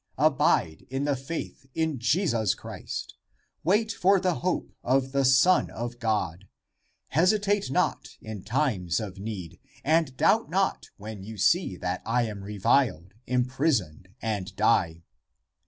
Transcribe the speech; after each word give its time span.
Abide 0.17 0.87
in 0.89 1.03
the 1.05 1.15
faith 1.15 1.67
in 1.75 1.99
Jesus 1.99 2.55
Christ! 2.55 3.13
Wait 3.63 3.91
for 3.91 4.19
the 4.19 4.39
hope 4.39 4.73
of 4.81 5.11
the 5.11 5.23
Son 5.23 5.69
of 5.69 5.99
God! 5.99 6.47
Hesitate 7.09 7.69
not 7.69 8.17
in 8.19 8.43
times 8.43 8.99
of 8.99 9.19
need, 9.19 9.59
and 9.83 10.17
doubt 10.17 10.49
not 10.49 10.89
when 10.97 11.21
you 11.21 11.37
see 11.37 11.77
that 11.77 12.01
I 12.03 12.23
am 12.23 12.43
reviled, 12.43 13.13
imprisoned 13.27 14.09
and 14.23 14.55
die. 14.55 15.03